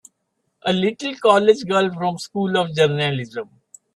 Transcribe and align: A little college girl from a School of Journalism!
A 0.65 0.73
little 0.73 1.13
college 1.19 1.63
girl 1.63 1.93
from 1.93 2.15
a 2.15 2.17
School 2.17 2.57
of 2.57 2.73
Journalism! 2.75 3.47